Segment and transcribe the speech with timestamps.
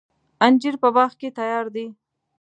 [0.45, 1.87] انجیر په باغ کې تیار دی.